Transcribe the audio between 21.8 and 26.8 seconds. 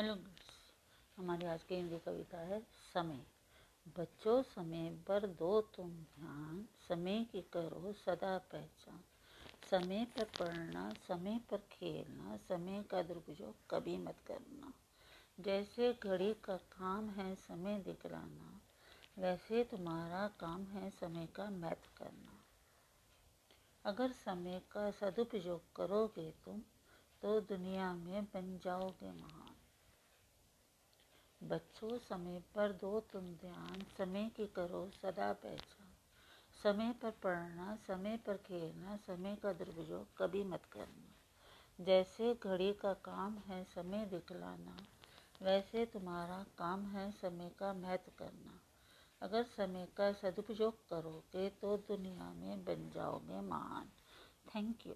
करना। अगर समय का सदुपयोग करोगे तुम